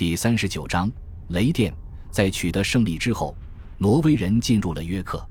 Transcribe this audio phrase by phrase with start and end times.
[0.00, 0.90] 第三十九章
[1.28, 1.70] 雷电。
[2.10, 3.36] 在取得胜利之后，
[3.76, 5.22] 挪威人进入了约克。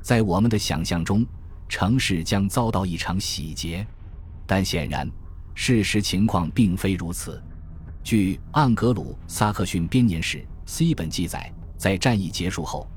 [0.00, 1.22] 在我们的想象中，
[1.68, 3.86] 城市将遭到一场洗劫，
[4.46, 5.06] 但显然，
[5.54, 7.42] 事实情况并非如此。
[8.02, 12.88] 据《盎格鲁撒克逊编年史》C 本记载，在战役结束后，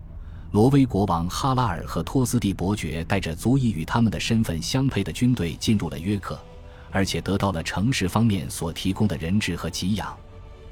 [0.51, 6.39] 挪威国王哈拉尔和托斯蒂伯爵带着足以与他们的身份相配的军队进入了约克。
[6.91, 10.17] 而且得到了城市方面所提供的人质和给养，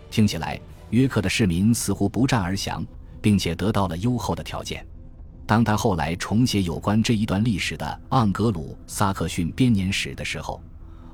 [0.09, 2.85] 听起来约克的市民似乎不战而降，
[3.21, 4.85] 并且得到了优厚的条件。
[5.45, 10.61] 当他后来重写有关这一段历史的《盎格鲁撒克逊编年史》的时候，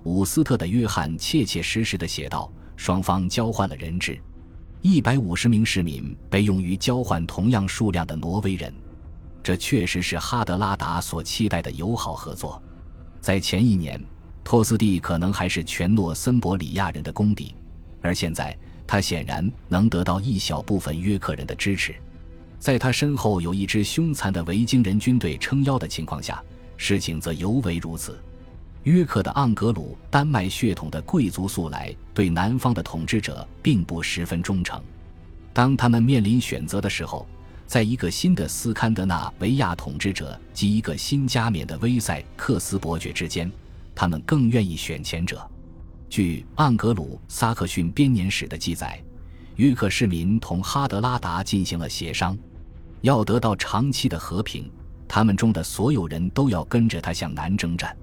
[0.04, 4.20] 伍斯特的约翰切切实实地写道：双方交换了人质，
[4.82, 8.74] 一百五十名市民被用于交换同样数量的挪威人。
[9.44, 12.62] 这确实是哈德拉达所期待的友好合作。
[13.22, 14.00] 在前一年。
[14.46, 17.56] 托斯蒂可能还是全诺森伯里亚人的公敌，
[18.02, 18.54] 而现在
[18.94, 21.96] 他显然能得到一小部分约克人的支持。
[22.60, 26.40] 在他身后有一支凶残的维京人军队撑腰的情况下，
[26.78, 28.20] 事情则尤为如此。
[28.84, 34.80] 约克的盎格鲁丹麦血统的贵族素来对南方的统治者并不十分忠诚。
[35.54, 37.28] 当他们面临选择的时候，
[37.66, 43.52] 在一个新的斯堪的纳维亚统治者及一个新加冕的威塞克斯伯爵之间。
[43.96, 45.50] 他们更愿意选前者。
[46.14, 49.02] 据《盎格鲁撒克逊编年史》的记载，
[49.56, 52.38] 约克市民同哈德拉达进行了协商，
[53.02, 54.72] 要得到长期的和平，
[55.08, 57.98] 他们中的所有人都要跟着他向南征战，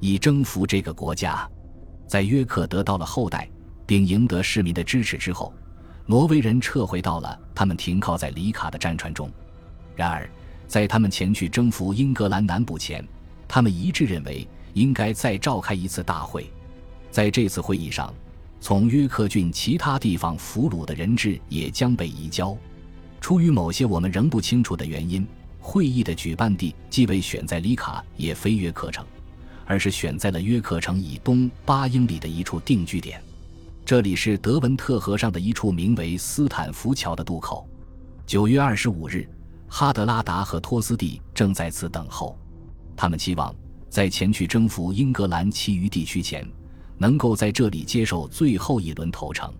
[0.00, 1.46] 以征服这个国家。
[2.06, 3.46] 在约克得到了后代，
[3.84, 5.52] 并赢得市民的支持之后，
[6.06, 9.30] 挪威人撤回到了他们停靠在里卡的战船中。
[9.94, 10.26] 然而，
[10.66, 13.06] 在他们前去征服英格兰南部前，
[13.46, 14.48] 他们一致认为。
[14.72, 16.50] 应该再召开一次大会，
[17.12, 18.12] 在这次会议上，
[18.58, 22.56] 从约克郡其他地方俘虏的人质也将被移交。
[23.20, 25.26] 出于某些我们仍不清楚的原因，
[25.60, 29.04] 会议的举办地既未选在里卡，也非约克城，
[29.66, 33.22] 而是选在了约克城以东八英里的一处定居点。
[33.84, 37.68] 这里是德文特河上的一处名为斯坦福桥的渡口。
[38.24, 39.28] 九月二十五日，
[39.68, 42.38] 哈德拉达和托斯蒂正在此等候，
[42.96, 43.54] 他们期望。
[43.90, 46.48] 在前去征服英格兰其余地区前，
[47.02, 49.52] 能够在这里接受最后一轮投诚。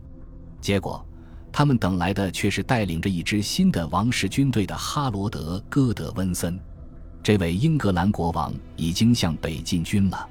[0.61, 1.05] 结果，
[1.51, 6.57] 他们等来的却是带领着一支新的王室军队的哈罗德·戈德温森。
[7.21, 10.29] 这位英格兰国王已经向北进军了，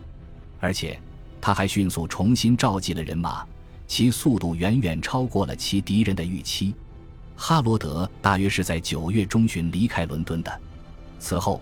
[0.62, 0.98] 而且
[1.42, 3.46] 他还迅速重新召集了人马，
[3.88, 6.74] 其速度远远超过了其敌人的预期。
[7.36, 10.62] 哈罗德大约是在九月中旬离开伦敦的，
[11.20, 11.62] 此后。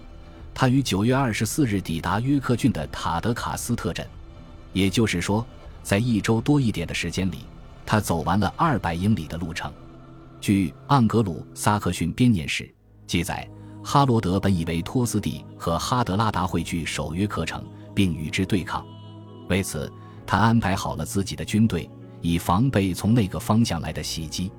[0.52, 4.06] 他于九月二十四日抵达约克郡的塔德卡斯特镇，
[4.74, 5.46] 也就是说，
[5.84, 7.46] 在一周多一点的时间里，
[7.85, 9.72] 他走完了二百英里的路程。
[10.40, 12.63] 据《盎格鲁撒克逊编年史》
[13.07, 13.47] 记载，
[13.84, 17.63] 哈罗德本以为托斯蒂和哈德拉达会去守约克城，
[17.94, 18.85] 并与之对抗，
[19.50, 19.91] 为此
[20.25, 21.90] 他安排好了自己的军队，
[22.22, 24.51] 以防备从那个方向来的袭击。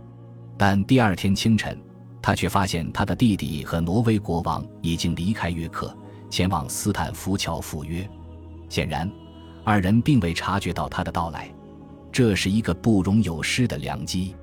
[0.57, 1.81] 但第二天清晨。
[2.23, 5.97] 他却发现他的弟弟和挪威国王已经离开约克，
[6.29, 8.07] 前往斯坦福桥赴约。
[8.69, 9.11] 显然，
[9.71, 11.49] 二人并未察觉到他的到来。
[12.11, 14.35] 这是一个不容有失的良机。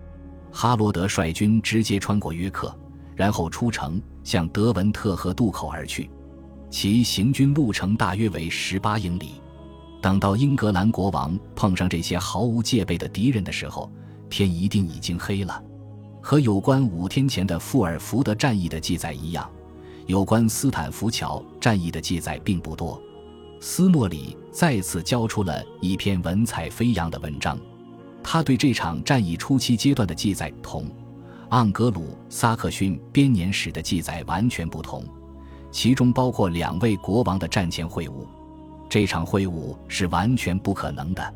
[0.54, 2.74] 哈罗德率军直接穿过约克，
[3.14, 6.10] 然后出城向德文特河渡口而去。
[6.70, 9.42] 其行军路程大约为十八英里。
[10.02, 13.92] 等到英格兰国王碰上这些毫无戒备的敌人的时候，
[14.30, 15.62] 天一定已经黑了。
[16.22, 19.50] 和有关五天前的富尔福德战役的记载一样，
[20.06, 23.02] 有关斯坦福桥战役的记载并不多。
[23.60, 27.60] 斯诺里再次交出了一篇文采飞扬的文章，
[28.24, 30.84] 他对这场战役初期阶段的记载同
[31.50, 35.04] 《盎格鲁撒克逊编年史》的记载完全不同，
[35.72, 38.26] 其中包括两位国王的战前会晤。
[38.90, 41.34] 这场会晤是完全不可能的，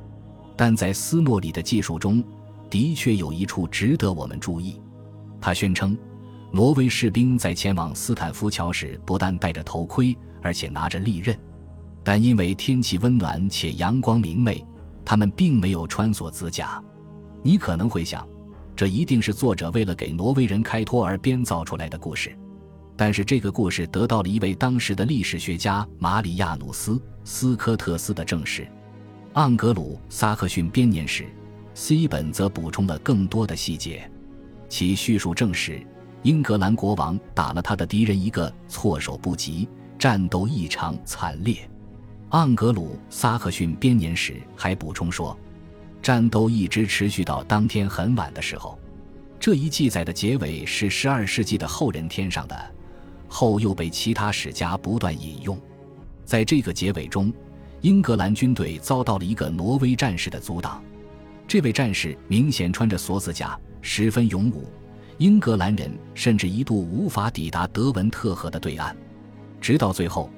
[0.55, 2.23] 但在斯诺里的记述中。
[2.69, 4.79] 的确有一处值得我们注意，
[5.41, 5.97] 他宣称，
[6.53, 11.37] 挪威士兵在前往斯坦福桥时不但戴着头盔，而且拿着利刃，
[12.03, 14.65] 但因为天气温暖且阳光明媚，
[15.05, 16.81] 他们并没有穿锁指甲。
[17.43, 18.27] 你可能会想，
[18.75, 22.35] 这一定是作者为了给挪威人开脱而编造出来的故事，
[22.95, 26.93] 但是这个故事得到了一位当时的历史学家马里亚努斯·
[27.23, 28.63] 斯科特斯的证实，
[29.33, 31.23] 《盎格鲁撒克逊编年史》。
[31.73, 34.11] C 本则补充了更多的细节，
[34.67, 35.81] 其叙述证实
[36.21, 41.57] 英格兰国王打了他的敌人一个措手不及，战斗异常惨烈。
[42.31, 45.37] 盎格鲁撒克逊编年史还补充说，
[46.01, 48.79] 战斗一直持续到当天很晚的时候。
[49.37, 52.73] 这一记载的结尾是十二世纪的后人添上的，
[53.27, 55.59] 后又被其他史家不断引用。
[56.23, 57.33] 在这个结尾中，
[57.81, 60.81] 英格兰军队遭到了一个挪威战士的阻挡。
[61.45, 64.71] 这位战士明显穿着锁子甲，十分勇武。
[65.17, 68.95] 英格兰人甚至一度无法抵达德文特河的对岸。
[69.59, 70.29] 直到最后，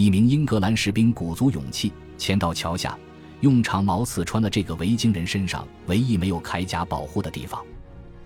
[0.00, 2.98] 一名英格兰士兵鼓足勇气潜到桥下，
[3.42, 7.62] 用长矛刺穿了这个维京人身上唯一没有铠甲保护的地方。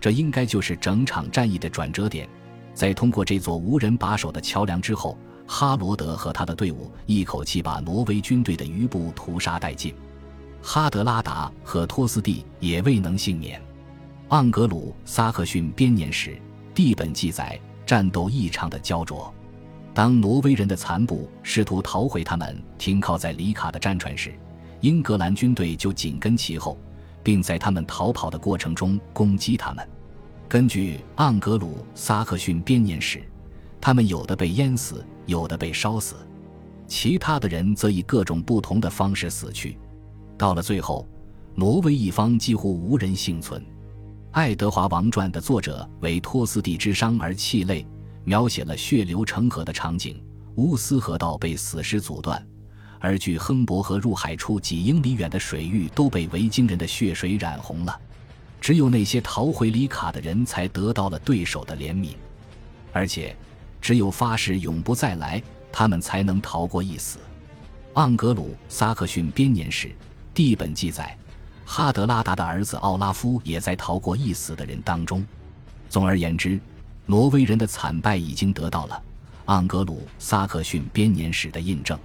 [0.00, 2.29] 这应该就是整场战役的转折点。
[2.75, 5.19] 在通过这座无人把守的桥梁之后，
[5.49, 9.93] 哈罗德和他的队伍一口气把挪威军队的余部屠杀殆尽。
[10.62, 13.61] 哈德拉达和托斯蒂也未能幸免。
[14.29, 16.41] 盎格鲁撒克逊编年史
[16.73, 19.35] 地本记载战斗异常的焦灼。
[19.94, 24.35] 当挪威人的残部试图逃回他们停靠在里卡的战船时，
[24.81, 26.76] 英格兰军队就紧跟其后，
[27.23, 29.88] 并在他们逃跑的过程中攻击他们。
[30.49, 33.19] 根据《盎格鲁撒克逊编年史》，
[33.81, 36.17] 他们有的被淹死，有的被烧死，
[36.88, 39.79] 其他的人则以各种不同的方式死去。
[40.37, 41.08] 到了最后，
[41.55, 43.62] 挪威一方几乎无人幸存。
[44.32, 47.87] 《爱德华王传》的作者为托斯蒂之伤而泣泪，
[48.25, 50.23] 描写了血流成河的场景。
[50.56, 52.41] 乌斯河道被死尸阻断，
[53.00, 58.00] 而距亨伯河入海处几英里远的水域都被维京人的血水染红了。
[58.61, 62.15] 只有那些逃回里卡的人才得到了对手的怜悯，
[62.93, 63.37] 而且
[63.81, 65.43] 只有发誓永不再来，
[65.73, 67.19] 他们才能逃过一死。
[67.94, 69.91] 盎格鲁撒克逊编年史
[70.32, 71.19] 地本记载，
[71.65, 75.26] 哈德拉达的儿子奥拉夫也在逃过一死的人当中。
[75.88, 76.59] 总而言之，
[77.06, 79.03] 挪威人的惨败已经得到了
[79.47, 81.99] 盎格鲁撒克逊编年史的印证。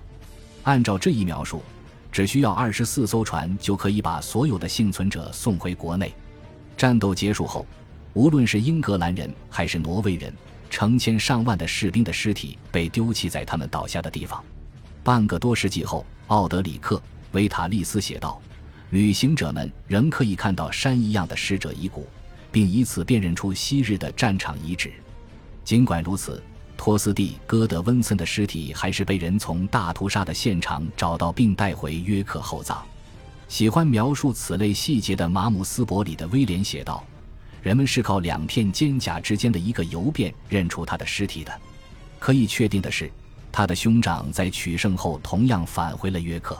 [0.63, 1.63] 按照这一描述，
[2.11, 6.13] 只需要二十四艘船就可以把所有的幸存者送回国内。
[6.75, 7.65] 战斗结束后，
[8.13, 10.33] 无论是英格兰人还是挪威人，
[10.69, 14.43] 成千上万的士兵的尸体被丢弃在他们倒下的地方。
[15.01, 16.97] 半个多世纪后，奥德里克·
[17.31, 18.39] 维塔利斯写道
[18.91, 22.05] ：“旅行者们仍可以看到山一样的逝者遗骨，
[22.51, 24.91] 并以此辨认出昔日的战场遗址。”
[25.63, 26.41] 尽管如此，
[26.75, 32.83] 托斯蒂·戈德温森的尸体还是被人从大屠杀的现场找到并带回约克厚葬。
[33.47, 37.03] 喜欢描述此类细节的马姆斯伯里的威廉写道
[37.61, 41.51] ：“人们是靠两片肩甲之间的一个油辫认出他的尸体的。
[42.19, 43.11] 可以确定的是，
[43.51, 46.57] 他的兄长在取胜后同样返回了约克。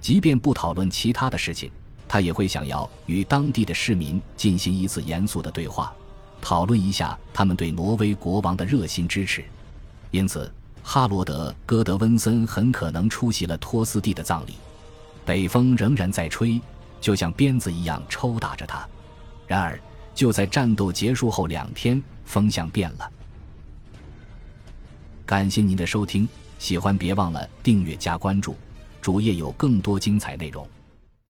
[0.00, 1.70] 即便不讨论其他的事情，
[2.14, 5.92] 他也会想要与当地的市民进行一次严肃的对话，
[6.40, 9.44] 讨论一下他们对挪威国王的热心支持。
[10.12, 10.48] 因此，
[10.80, 14.54] 哈罗德·戈德温森很可能出席了托斯蒂的葬礼。”
[15.26, 16.60] 北风仍然在吹，
[17.00, 18.88] 就像鞭子一样抽打着他。
[19.48, 19.76] 然而，
[20.14, 23.10] 就在战斗结束后两天，风向变了。
[25.26, 26.28] 感谢您的收听，
[26.60, 28.54] 喜欢别忘了订阅加关注，
[29.02, 30.64] 主页有更多精彩内容。